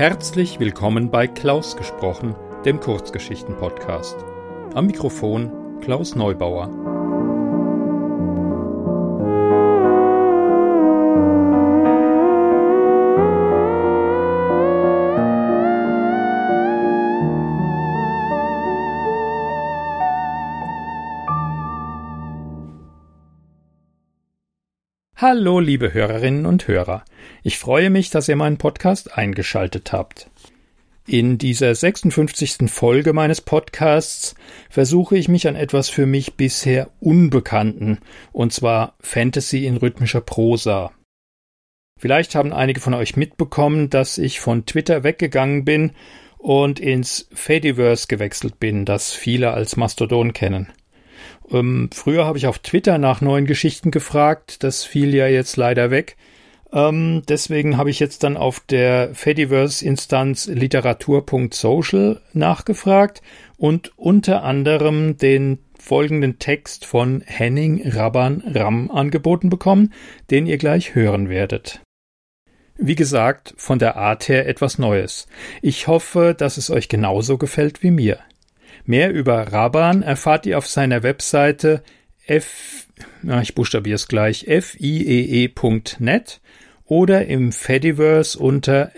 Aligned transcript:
Herzlich 0.00 0.58
willkommen 0.58 1.10
bei 1.10 1.26
Klaus 1.26 1.76
gesprochen, 1.76 2.34
dem 2.64 2.80
Kurzgeschichten-Podcast. 2.80 4.16
Am 4.72 4.86
Mikrofon 4.86 5.78
Klaus 5.82 6.14
Neubauer. 6.14 6.89
Hallo, 25.22 25.60
liebe 25.60 25.92
Hörerinnen 25.92 26.46
und 26.46 26.66
Hörer. 26.66 27.04
Ich 27.42 27.58
freue 27.58 27.90
mich, 27.90 28.08
dass 28.08 28.26
ihr 28.30 28.36
meinen 28.36 28.56
Podcast 28.56 29.18
eingeschaltet 29.18 29.92
habt. 29.92 30.30
In 31.06 31.36
dieser 31.36 31.74
56. 31.74 32.70
Folge 32.70 33.12
meines 33.12 33.42
Podcasts 33.42 34.34
versuche 34.70 35.18
ich 35.18 35.28
mich 35.28 35.46
an 35.46 35.56
etwas 35.56 35.90
für 35.90 36.06
mich 36.06 36.36
bisher 36.36 36.88
Unbekannten, 37.00 37.98
und 38.32 38.54
zwar 38.54 38.94
Fantasy 39.00 39.66
in 39.66 39.76
rhythmischer 39.76 40.22
Prosa. 40.22 40.90
Vielleicht 41.98 42.34
haben 42.34 42.54
einige 42.54 42.80
von 42.80 42.94
euch 42.94 43.14
mitbekommen, 43.14 43.90
dass 43.90 44.16
ich 44.16 44.40
von 44.40 44.64
Twitter 44.64 45.04
weggegangen 45.04 45.66
bin 45.66 45.92
und 46.38 46.80
ins 46.80 47.28
Fediverse 47.34 48.06
gewechselt 48.06 48.58
bin, 48.58 48.86
das 48.86 49.12
viele 49.12 49.50
als 49.50 49.76
Mastodon 49.76 50.32
kennen. 50.32 50.72
Ähm, 51.50 51.90
früher 51.92 52.24
habe 52.24 52.38
ich 52.38 52.46
auf 52.46 52.58
Twitter 52.58 52.98
nach 52.98 53.20
neuen 53.20 53.46
Geschichten 53.46 53.90
gefragt, 53.90 54.62
das 54.62 54.84
fiel 54.84 55.14
ja 55.14 55.26
jetzt 55.26 55.56
leider 55.56 55.90
weg. 55.90 56.16
Ähm, 56.72 57.22
deswegen 57.28 57.76
habe 57.76 57.90
ich 57.90 57.98
jetzt 57.98 58.22
dann 58.22 58.36
auf 58.36 58.60
der 58.60 59.14
Fediverse-Instanz 59.14 60.46
literatur.social 60.46 62.20
nachgefragt 62.32 63.22
und 63.56 63.92
unter 63.98 64.44
anderem 64.44 65.16
den 65.16 65.58
folgenden 65.78 66.38
Text 66.38 66.84
von 66.84 67.22
Henning 67.26 67.82
Rabban 67.88 68.42
Ram 68.46 68.90
angeboten 68.90 69.50
bekommen, 69.50 69.92
den 70.30 70.46
ihr 70.46 70.58
gleich 70.58 70.94
hören 70.94 71.28
werdet. 71.28 71.80
Wie 72.76 72.94
gesagt, 72.94 73.54
von 73.56 73.78
der 73.78 73.96
Art 73.96 74.28
her 74.28 74.46
etwas 74.48 74.78
Neues. 74.78 75.26
Ich 75.60 75.86
hoffe, 75.86 76.34
dass 76.36 76.56
es 76.56 76.70
euch 76.70 76.88
genauso 76.88 77.36
gefällt 77.36 77.82
wie 77.82 77.90
mir. 77.90 78.20
Mehr 78.90 79.12
über 79.12 79.52
Raban 79.52 80.02
erfahrt 80.02 80.46
ihr 80.46 80.58
auf 80.58 80.66
seiner 80.66 81.04
Webseite 81.04 81.84
f, 82.26 82.88
na, 83.22 83.40
ich 83.40 83.54
buchstabiere 83.54 83.94
es 83.94 84.08
gleich, 84.08 84.46
fiee.net 84.48 86.40
oder 86.86 87.24
im 87.26 87.52
Fediverse 87.52 88.36
unter 88.36 88.90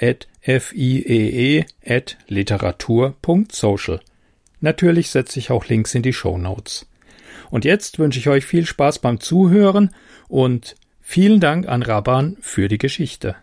fiee 0.46 1.66
at 1.86 2.16
literatur.social. 2.26 4.00
Natürlich 4.62 5.10
setze 5.10 5.38
ich 5.38 5.50
auch 5.50 5.66
Links 5.66 5.94
in 5.94 6.00
die 6.00 6.14
Show 6.14 6.38
Notes. 6.38 6.86
Und 7.50 7.66
jetzt 7.66 7.98
wünsche 7.98 8.18
ich 8.18 8.30
euch 8.30 8.46
viel 8.46 8.64
Spaß 8.64 9.00
beim 9.00 9.20
Zuhören 9.20 9.94
und 10.26 10.74
vielen 11.02 11.38
Dank 11.38 11.68
an 11.68 11.82
Raban 11.82 12.38
für 12.40 12.68
die 12.68 12.78
Geschichte. 12.78 13.36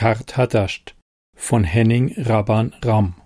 Karthadasht 0.00 0.94
von 1.36 1.62
Henning 1.62 2.14
Rabban 2.16 2.72
Ram 2.80 3.16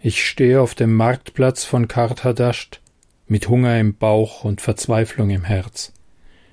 Ich 0.00 0.24
stehe 0.24 0.62
auf 0.62 0.74
dem 0.74 0.94
Marktplatz 0.94 1.62
von 1.62 1.88
Karthadasht 1.88 2.80
mit 3.26 3.46
Hunger 3.46 3.78
im 3.78 3.98
Bauch 3.98 4.44
und 4.44 4.62
Verzweiflung 4.62 5.28
im 5.28 5.44
Herz. 5.44 5.92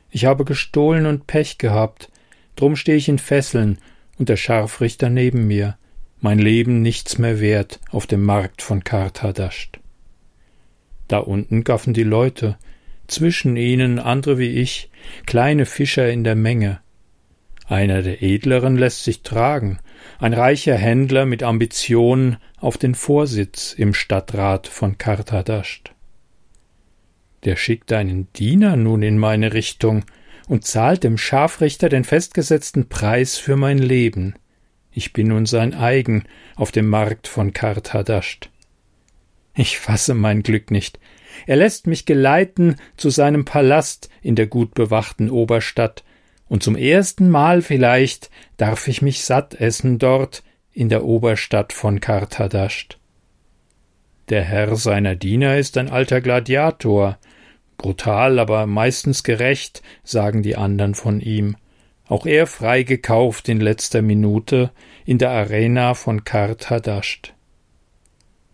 Ich 0.10 0.26
habe 0.26 0.44
gestohlen 0.44 1.06
und 1.06 1.28
Pech 1.28 1.60
gehabt, 1.60 2.12
drum 2.58 2.76
stehe 2.76 2.98
ich 2.98 3.08
in 3.08 3.20
Fesseln 3.20 3.78
und 4.20 4.28
der 4.28 4.36
Scharfrichter 4.36 5.10
neben 5.10 5.48
mir, 5.48 5.78
mein 6.20 6.38
Leben 6.38 6.82
nichts 6.82 7.18
mehr 7.18 7.40
wert 7.40 7.80
auf 7.92 8.06
dem 8.06 8.26
Markt 8.26 8.62
von 8.62 8.84
Karthadasht. 8.84 9.80
Da 11.08 11.20
unten 11.20 11.64
gaffen 11.64 11.94
die 11.94 12.04
Leute, 12.04 12.58
zwischen 13.08 13.56
ihnen 13.56 13.98
andere 13.98 14.38
wie 14.38 14.60
ich, 14.60 14.90
kleine 15.26 15.66
Fischer 15.66 16.12
in 16.12 16.26
der 16.26 16.36
Menge, 16.36 16.82
einer 17.68 18.02
der 18.02 18.24
Edleren 18.24 18.78
lässt 18.78 19.04
sich 19.04 19.24
tragen, 19.24 19.80
ein 20.20 20.34
reicher 20.34 20.76
Händler 20.76 21.26
mit 21.26 21.44
Ambitionen 21.44 22.38
auf 22.58 22.78
den 22.78 22.96
Vorsitz 22.96 23.74
im 23.74 23.94
Stadtrat 23.94 24.68
von 24.68 24.98
Kartadascht. 24.98 25.94
Der 27.44 27.56
schickt 27.56 27.92
einen 27.92 28.32
Diener 28.34 28.78
nun 28.78 29.04
in 29.04 29.18
meine 29.18 29.54
Richtung 29.54 30.06
und 30.48 30.66
zahlt 30.66 31.04
dem 31.04 31.18
Scharfrichter 31.18 31.90
den 31.90 32.04
festgesetzten 32.04 32.88
Preis 32.88 33.38
für 33.38 33.58
mein 33.58 33.78
Leben. 33.78 34.36
Ich 34.92 35.14
bin 35.14 35.28
nun 35.28 35.46
sein 35.46 35.74
eigen 35.74 36.24
auf 36.56 36.72
dem 36.72 36.88
Markt 36.88 37.28
von 37.28 37.54
Kartadascht. 37.54 38.50
Ich 39.56 39.78
fasse 39.78 40.14
mein 40.14 40.42
Glück 40.42 40.72
nicht. 40.72 41.00
Er 41.46 41.58
lässt 41.58 41.86
mich 41.86 42.06
geleiten 42.06 42.78
zu 42.96 43.10
seinem 43.10 43.44
Palast 43.44 44.10
in 44.22 44.36
der 44.36 44.48
gut 44.48 44.74
bewachten 44.74 45.30
Oberstadt, 45.30 46.04
und 46.50 46.64
zum 46.64 46.76
ersten 46.76 47.30
Mal 47.30 47.62
vielleicht 47.62 48.30
darf 48.58 48.88
ich 48.88 49.02
mich 49.02 49.24
satt 49.24 49.56
essen 49.56 50.00
dort 50.00 50.44
in 50.72 50.90
der 50.90 51.04
Oberstadt 51.04 51.74
von 51.74 52.00
Karthadasht. 52.00 53.00
Der 54.30 54.44
Herr 54.44 54.76
seiner 54.76 55.16
Diener 55.16 55.58
ist 55.58 55.78
ein 55.78 55.90
alter 55.90 56.22
Gladiator, 56.22 57.18
brutal, 57.78 58.40
aber 58.40 58.66
meistens 58.66 59.24
gerecht, 59.24 59.82
sagen 60.04 60.44
die 60.44 60.56
andern 60.56 60.96
von 60.96 61.22
ihm, 61.22 61.56
auch 62.08 62.26
er 62.26 62.48
freigekauft 62.48 63.50
in 63.50 63.60
letzter 63.60 64.02
Minute 64.02 64.72
in 65.06 65.18
der 65.18 65.32
Arena 65.32 65.94
von 65.94 66.24
Karthadasht. 66.24 67.34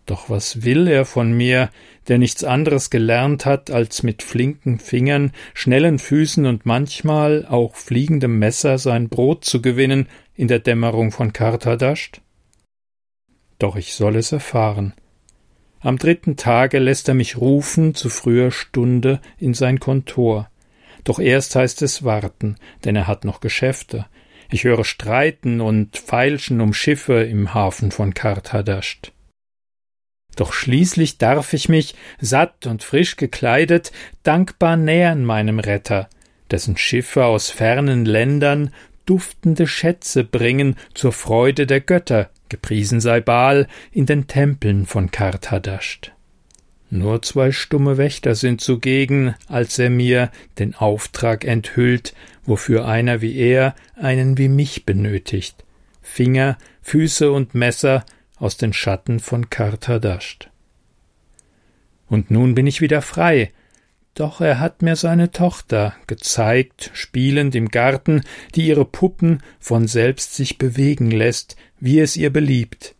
Doch 0.06 0.28
was 0.28 0.64
will 0.64 0.86
er 0.86 1.06
von 1.06 1.32
mir, 1.32 1.70
der 2.08 2.18
nichts 2.18 2.44
anderes 2.44 2.90
gelernt 2.90 3.46
hat, 3.46 3.70
als 3.70 4.02
mit 4.02 4.22
flinken 4.22 4.78
Fingern, 4.78 5.32
schnellen 5.54 5.98
Füßen 5.98 6.44
und 6.44 6.66
manchmal 6.66 7.46
auch 7.46 7.74
fliegendem 7.74 8.38
Messer 8.38 8.78
sein 8.78 9.08
Brot 9.08 9.44
zu 9.44 9.62
gewinnen 9.62 10.08
in 10.34 10.48
der 10.48 10.58
Dämmerung 10.58 11.10
von 11.10 11.32
Kartadascht? 11.32 12.20
Doch 13.58 13.76
ich 13.76 13.94
soll 13.94 14.16
es 14.16 14.32
erfahren. 14.32 14.92
Am 15.80 15.96
dritten 15.96 16.36
Tage 16.36 16.78
lässt 16.78 17.08
er 17.08 17.14
mich 17.14 17.38
rufen 17.38 17.94
zu 17.94 18.10
früher 18.10 18.50
Stunde 18.50 19.20
in 19.38 19.54
sein 19.54 19.80
Kontor. 19.80 20.50
Doch 21.04 21.18
erst 21.18 21.56
heißt 21.56 21.80
es 21.82 22.04
warten, 22.04 22.56
denn 22.84 22.96
er 22.96 23.06
hat 23.06 23.24
noch 23.24 23.40
Geschäfte. 23.40 24.06
Ich 24.50 24.64
höre 24.64 24.84
Streiten 24.84 25.60
und 25.60 25.96
Feilschen 25.96 26.60
um 26.60 26.74
Schiffe 26.74 27.22
im 27.22 27.54
Hafen 27.54 27.90
von 27.90 28.12
Kartadascht. 28.12 29.13
Doch 30.36 30.52
schließlich 30.52 31.18
darf 31.18 31.52
ich 31.52 31.68
mich, 31.68 31.94
satt 32.20 32.66
und 32.66 32.82
frisch 32.82 33.16
gekleidet, 33.16 33.92
dankbar 34.22 34.76
nähern 34.76 35.24
meinem 35.24 35.58
Retter, 35.58 36.08
dessen 36.50 36.76
Schiffe 36.76 37.24
aus 37.24 37.50
fernen 37.50 38.04
Ländern 38.04 38.70
duftende 39.06 39.66
Schätze 39.66 40.24
bringen 40.24 40.76
zur 40.94 41.12
Freude 41.12 41.66
der 41.66 41.80
Götter, 41.80 42.30
gepriesen 42.48 43.00
sei 43.00 43.20
Baal 43.20 43.68
in 43.92 44.06
den 44.06 44.26
Tempeln 44.26 44.86
von 44.86 45.10
Karthadasht. 45.10 46.12
Nur 46.90 47.22
zwei 47.22 47.50
stumme 47.50 47.96
Wächter 47.96 48.34
sind 48.34 48.60
zugegen, 48.60 49.34
als 49.48 49.78
er 49.78 49.90
mir 49.90 50.30
den 50.58 50.74
Auftrag 50.74 51.44
enthüllt, 51.44 52.14
wofür 52.44 52.86
einer 52.86 53.20
wie 53.20 53.36
er 53.36 53.74
einen 53.96 54.38
wie 54.38 54.48
mich 54.48 54.86
benötigt. 54.86 55.64
Finger, 56.02 56.56
Füße 56.82 57.32
und 57.32 57.54
Messer 57.54 58.04
aus 58.44 58.58
den 58.58 58.74
Schatten 58.74 59.20
von 59.20 59.48
Kartadasht. 59.48 60.50
Und 62.06 62.30
nun 62.30 62.54
bin 62.54 62.66
ich 62.66 62.82
wieder 62.82 63.00
frei, 63.00 63.50
doch 64.12 64.40
er 64.40 64.60
hat 64.60 64.82
mir 64.82 64.96
seine 64.96 65.32
Tochter 65.32 65.94
gezeigt, 66.06 66.90
spielend 66.92 67.54
im 67.54 67.70
Garten, 67.70 68.22
die 68.54 68.66
ihre 68.66 68.84
Puppen 68.84 69.42
von 69.58 69.88
selbst 69.88 70.36
sich 70.36 70.58
bewegen 70.58 71.10
lässt, 71.10 71.56
wie 71.80 71.98
es 71.98 72.16
ihr 72.16 72.30
beliebt. 72.30 72.94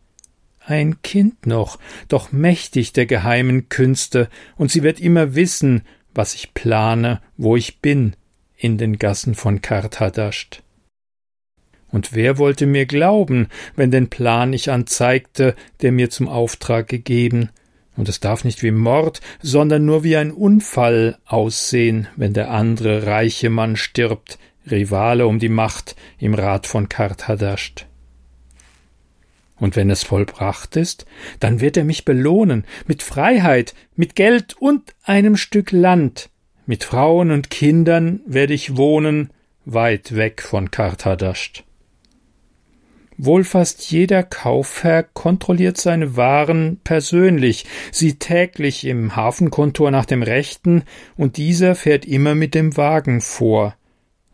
Ein 0.60 1.02
Kind 1.02 1.46
noch, 1.46 1.78
doch 2.08 2.32
mächtig 2.32 2.94
der 2.94 3.04
geheimen 3.04 3.68
Künste, 3.68 4.30
und 4.56 4.72
sie 4.72 4.82
wird 4.82 4.98
immer 4.98 5.34
wissen, 5.34 5.82
was 6.14 6.34
ich 6.34 6.54
plane, 6.54 7.20
wo 7.36 7.54
ich 7.54 7.80
bin, 7.80 8.16
in 8.56 8.78
den 8.78 8.98
Gassen 8.98 9.34
von 9.34 9.60
Karthadasht. 9.60 10.63
Und 11.94 12.12
wer 12.12 12.38
wollte 12.38 12.66
mir 12.66 12.86
glauben, 12.86 13.46
wenn 13.76 13.92
den 13.92 14.10
Plan 14.10 14.52
ich 14.52 14.68
anzeigte, 14.68 15.54
der 15.80 15.92
mir 15.92 16.10
zum 16.10 16.28
Auftrag 16.28 16.88
gegeben, 16.88 17.50
und 17.96 18.08
es 18.08 18.18
darf 18.18 18.42
nicht 18.42 18.64
wie 18.64 18.72
Mord, 18.72 19.20
sondern 19.40 19.84
nur 19.84 20.02
wie 20.02 20.16
ein 20.16 20.32
Unfall 20.32 21.18
aussehen, 21.24 22.08
wenn 22.16 22.32
der 22.32 22.50
andere 22.50 23.06
reiche 23.06 23.48
Mann 23.48 23.76
stirbt, 23.76 24.40
Rivale 24.68 25.28
um 25.28 25.38
die 25.38 25.48
Macht 25.48 25.94
im 26.18 26.34
Rat 26.34 26.66
von 26.66 26.88
Karthadasht. 26.88 27.86
Und 29.60 29.76
wenn 29.76 29.88
es 29.88 30.02
vollbracht 30.02 30.74
ist, 30.74 31.06
dann 31.38 31.60
wird 31.60 31.76
er 31.76 31.84
mich 31.84 32.04
belohnen 32.04 32.64
mit 32.88 33.04
Freiheit, 33.04 33.72
mit 33.94 34.16
Geld 34.16 34.56
und 34.58 34.96
einem 35.04 35.36
Stück 35.36 35.70
Land. 35.70 36.28
Mit 36.66 36.82
Frauen 36.82 37.30
und 37.30 37.50
Kindern 37.50 38.20
werde 38.26 38.52
ich 38.52 38.76
wohnen, 38.76 39.30
weit 39.64 40.16
weg 40.16 40.42
von 40.42 40.72
Karthadasht. 40.72 41.63
Wohl 43.16 43.44
fast 43.44 43.90
jeder 43.90 44.24
Kaufherr 44.24 45.04
kontrolliert 45.04 45.76
seine 45.76 46.16
Waren 46.16 46.80
persönlich, 46.82 47.64
sieht 47.92 48.20
täglich 48.20 48.84
im 48.84 49.14
Hafenkontor 49.14 49.90
nach 49.90 50.04
dem 50.04 50.22
Rechten, 50.22 50.82
und 51.16 51.36
dieser 51.36 51.76
fährt 51.76 52.04
immer 52.04 52.34
mit 52.34 52.54
dem 52.54 52.76
Wagen 52.76 53.20
vor, 53.20 53.76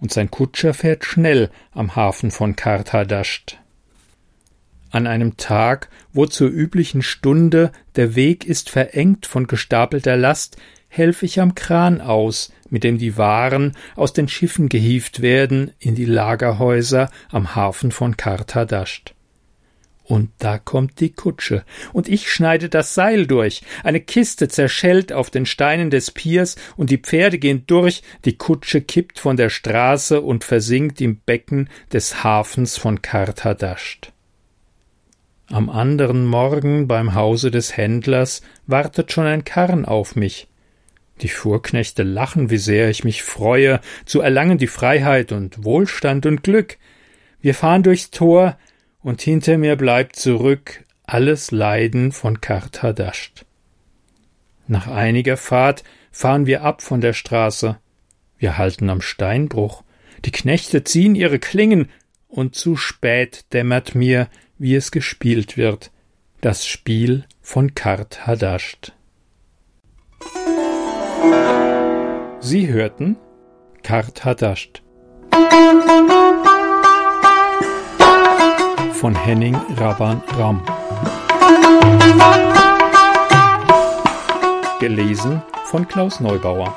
und 0.00 0.12
sein 0.12 0.30
Kutscher 0.30 0.72
fährt 0.72 1.04
schnell 1.04 1.50
am 1.72 1.94
Hafen 1.94 2.30
von 2.30 2.56
Karthadasht. 2.56 3.58
An 4.90 5.06
einem 5.06 5.36
Tag, 5.36 5.88
wo 6.12 6.26
zur 6.26 6.48
üblichen 6.48 7.02
Stunde 7.02 7.70
der 7.96 8.14
Weg 8.16 8.46
ist 8.46 8.70
verengt 8.70 9.26
von 9.26 9.46
gestapelter 9.46 10.16
Last, 10.16 10.56
helfe 10.88 11.26
ich 11.26 11.38
am 11.38 11.54
Kran 11.54 12.00
aus, 12.00 12.52
mit 12.70 12.84
dem 12.84 12.98
die 12.98 13.16
Waren 13.16 13.76
aus 13.96 14.12
den 14.12 14.28
Schiffen 14.28 14.68
gehievt 14.68 15.20
werden 15.20 15.72
in 15.78 15.94
die 15.94 16.06
Lagerhäuser 16.06 17.10
am 17.30 17.54
Hafen 17.54 17.92
von 17.92 18.16
Karthadasht. 18.16 19.14
Und 20.10 20.30
da 20.38 20.58
kommt 20.58 20.98
die 20.98 21.12
Kutsche, 21.12 21.64
und 21.92 22.08
ich 22.08 22.32
schneide 22.32 22.68
das 22.68 22.94
Seil 22.94 23.28
durch. 23.28 23.62
Eine 23.84 24.00
Kiste 24.00 24.48
zerschellt 24.48 25.12
auf 25.12 25.30
den 25.30 25.46
Steinen 25.46 25.90
des 25.90 26.10
Piers, 26.10 26.56
und 26.76 26.90
die 26.90 26.98
Pferde 26.98 27.38
gehen 27.38 27.62
durch, 27.68 28.02
die 28.24 28.36
Kutsche 28.36 28.80
kippt 28.80 29.20
von 29.20 29.36
der 29.36 29.50
Straße 29.50 30.20
und 30.20 30.42
versinkt 30.42 31.00
im 31.00 31.20
Becken 31.20 31.68
des 31.92 32.24
Hafens 32.24 32.76
von 32.76 33.02
Karthadasht. 33.02 34.12
Am 35.46 35.70
anderen 35.70 36.26
Morgen 36.26 36.88
beim 36.88 37.14
Hause 37.14 37.52
des 37.52 37.76
Händlers 37.76 38.42
wartet 38.66 39.12
schon 39.12 39.26
ein 39.26 39.44
Karren 39.44 39.84
auf 39.84 40.16
mich. 40.16 40.49
Die 41.20 41.28
Fuhrknechte 41.28 42.02
lachen, 42.02 42.50
wie 42.50 42.58
sehr 42.58 42.88
ich 42.88 43.04
mich 43.04 43.22
freue, 43.22 43.80
zu 44.06 44.20
erlangen 44.20 44.58
die 44.58 44.66
Freiheit 44.66 45.32
und 45.32 45.64
Wohlstand 45.64 46.26
und 46.26 46.42
Glück. 46.42 46.78
Wir 47.40 47.54
fahren 47.54 47.82
durchs 47.82 48.10
Tor, 48.10 48.56
und 49.02 49.22
hinter 49.22 49.56
mir 49.56 49.76
bleibt 49.76 50.16
zurück 50.16 50.84
alles 51.04 51.50
Leiden 51.50 52.12
von 52.12 52.40
Karthadasht. 52.40 53.44
Nach 54.68 54.86
einiger 54.86 55.36
Fahrt 55.36 55.82
fahren 56.12 56.46
wir 56.46 56.62
ab 56.62 56.82
von 56.82 57.00
der 57.00 57.14
Straße. 57.14 57.78
Wir 58.38 58.58
halten 58.58 58.88
am 58.88 59.00
Steinbruch. 59.00 59.82
Die 60.24 60.30
Knechte 60.30 60.84
ziehen 60.84 61.14
ihre 61.14 61.38
Klingen, 61.38 61.88
und 62.28 62.54
zu 62.54 62.76
spät 62.76 63.44
dämmert 63.52 63.96
mir, 63.96 64.28
wie 64.56 64.76
es 64.76 64.92
gespielt 64.92 65.56
wird, 65.56 65.90
das 66.40 66.64
Spiel 66.64 67.24
von 67.42 67.74
Karthadasht. 67.74 68.92
Sie 72.40 72.68
hörten 72.68 73.16
Kart 73.82 74.24
Hadasht 74.24 74.82
von 79.00 79.14
Henning 79.14 79.56
Raban 79.78 80.22
Ram. 80.36 80.62
Gelesen 84.78 85.42
von 85.64 85.88
Klaus 85.88 86.20
Neubauer. 86.20 86.76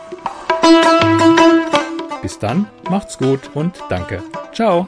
Bis 2.22 2.40
dann, 2.40 2.68
macht's 2.90 3.18
gut 3.18 3.52
und 3.54 3.84
danke. 3.90 4.24
Ciao. 4.54 4.88